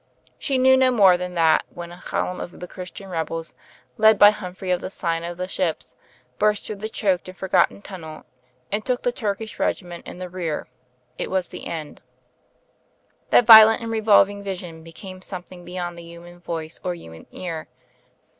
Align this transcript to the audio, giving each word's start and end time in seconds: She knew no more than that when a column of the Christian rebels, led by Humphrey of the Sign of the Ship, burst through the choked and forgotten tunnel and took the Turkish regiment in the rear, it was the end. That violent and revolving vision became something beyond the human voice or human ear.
She 0.39 0.57
knew 0.57 0.75
no 0.77 0.89
more 0.89 1.15
than 1.15 1.35
that 1.35 1.63
when 1.69 1.91
a 1.91 2.01
column 2.01 2.39
of 2.41 2.59
the 2.59 2.67
Christian 2.67 3.07
rebels, 3.07 3.53
led 3.99 4.17
by 4.17 4.31
Humphrey 4.31 4.71
of 4.71 4.81
the 4.81 4.89
Sign 4.89 5.23
of 5.23 5.37
the 5.37 5.47
Ship, 5.47 5.79
burst 6.39 6.65
through 6.65 6.77
the 6.77 6.89
choked 6.89 7.27
and 7.27 7.37
forgotten 7.37 7.83
tunnel 7.83 8.25
and 8.71 8.83
took 8.83 9.03
the 9.03 9.11
Turkish 9.11 9.59
regiment 9.59 10.07
in 10.07 10.17
the 10.17 10.27
rear, 10.27 10.67
it 11.19 11.29
was 11.29 11.49
the 11.49 11.67
end. 11.67 12.01
That 13.29 13.45
violent 13.45 13.83
and 13.83 13.91
revolving 13.91 14.43
vision 14.43 14.81
became 14.83 15.21
something 15.21 15.63
beyond 15.63 15.99
the 15.99 16.03
human 16.03 16.39
voice 16.39 16.79
or 16.83 16.95
human 16.95 17.27
ear. 17.31 17.67